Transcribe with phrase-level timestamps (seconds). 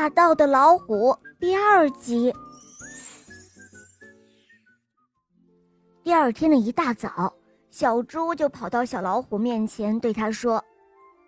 [0.00, 2.34] 霸道的老虎第二集。
[6.02, 7.30] 第二天的一大早，
[7.68, 10.64] 小猪就跑到小老虎面前，对他说：“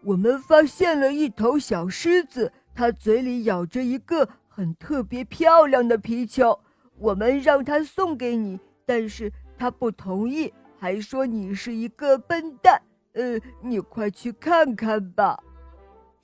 [0.02, 6.58] 我们发现了一头小狮子，它嘴里咬着一个很特别漂亮的皮球。
[6.96, 12.80] 我们让它送给你，但是它不同意，还说你是一个笨蛋。
[13.12, 15.38] 呃，你快去看看吧。”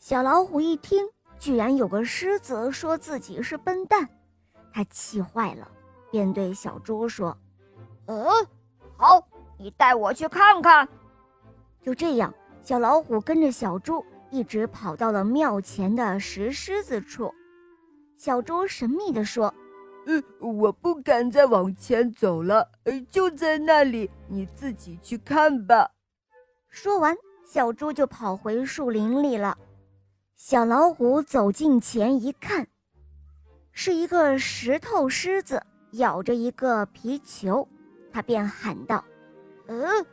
[0.00, 1.06] 小老虎一听。
[1.38, 4.08] 居然有个狮子说自己是笨蛋，
[4.72, 5.70] 他气坏了，
[6.10, 7.36] 便对小猪说
[8.06, 8.26] ：“嗯，
[8.96, 9.24] 好，
[9.56, 10.88] 你带我去看看。”
[11.80, 17.32] 就这样，小老虎跟着小猪一直跑到了庙前的石狮子处。
[18.16, 19.54] 小猪神秘地说
[20.06, 25.88] ：“嗯，我不敢再往前走了，呃，就在那里，你自己去看吧。”
[26.68, 29.56] 说完，小猪就跑回树林里了。
[30.38, 32.64] 小老虎走近前一看，
[33.72, 35.60] 是一个石头狮子
[35.94, 37.66] 咬着一个皮球，
[38.12, 39.04] 他便喊道
[39.66, 40.06] ：“嗯，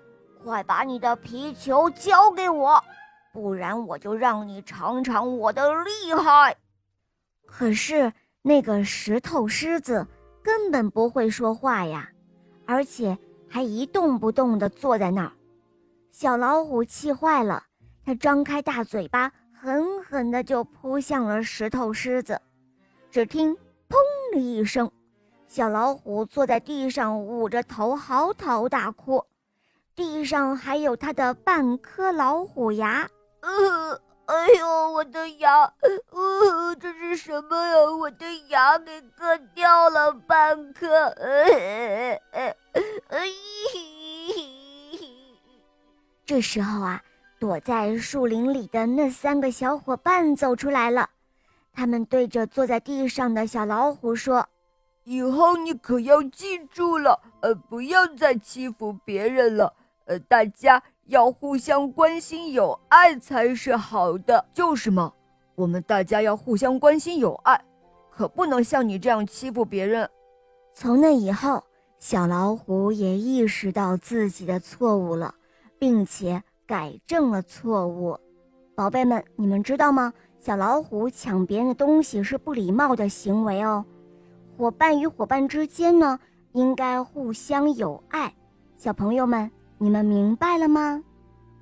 [0.44, 2.83] 快把你的皮球交给我，
[3.31, 6.57] 不然我就让你尝尝我的厉害。”
[7.45, 10.07] 可是那个石头狮子
[10.41, 12.09] 根本不会说话呀，
[12.66, 13.16] 而且
[13.47, 15.31] 还一动不动地坐在那儿。
[16.09, 17.63] 小老虎气坏了，
[18.03, 19.31] 它张开大嘴巴。
[19.57, 22.39] 狠狠地就扑向了石头狮子，
[23.11, 23.53] 只听
[23.89, 23.97] “砰”
[24.31, 24.89] 的一声，
[25.45, 29.25] 小老虎坐在地上捂着头嚎啕大哭，
[29.94, 33.05] 地上还有它的半颗老虎牙。
[33.41, 35.63] 呃，哎呦，我的牙！
[36.11, 37.75] 呃，这是什么呀？
[38.00, 40.88] 我的牙给割掉了半颗！
[41.07, 42.55] 呃呃
[43.09, 43.19] 呃，
[46.25, 47.03] 这时候啊。
[47.45, 51.07] 躲在树林里的那三个小伙伴走出来了，
[51.71, 54.49] 他们对着坐在地上的小老虎说
[55.05, 59.71] ：“以后你可要记住了，呃，不要再欺负别人了。
[60.05, 65.13] 呃，大家要互相关心友爱才是好的，就是嘛。
[65.53, 67.63] 我们大家要互相关心友爱，
[68.09, 70.09] 可不能像你这样欺负别人。”
[70.73, 71.63] 从那以后，
[72.00, 75.35] 小老虎也意识到自己的错误了，
[75.78, 76.41] 并且。
[76.68, 78.18] 改正了错误，
[78.74, 80.12] 宝贝们，你们知道吗？
[80.40, 83.86] 小老虎抢别人的东西是不礼貌的行为哦。
[84.58, 86.20] 伙伴与伙伴之间呢，
[86.53, 88.34] 应该互相友爱。
[88.78, 91.03] 小朋友们，你们明白了吗？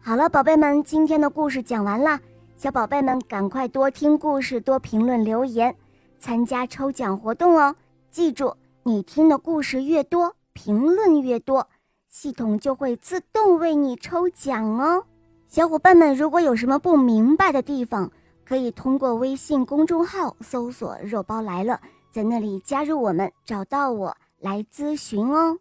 [0.02, 2.18] 好了，宝贝们，今天的故事讲完了。
[2.56, 5.76] 小宝贝们，赶快多听故事，多评论留言，
[6.18, 7.76] 参加抽奖活动哦。
[8.10, 11.68] 记住，你听的故事越多，评论越多。
[12.14, 15.04] 系统就会自动为你抽奖哦，
[15.48, 18.12] 小伙伴们，如果有什么不明白的地方，
[18.46, 21.82] 可以通过微信公众号搜索“肉包来了”，
[22.14, 25.58] 在那里加入我们，找到我来咨询哦。